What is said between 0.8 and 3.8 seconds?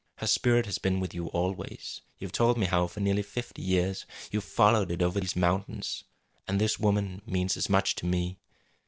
with you always. You have told me how for nearly fifty